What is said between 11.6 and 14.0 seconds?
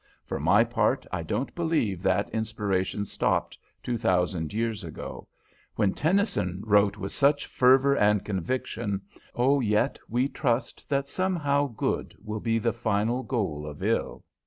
good Will be the final goal of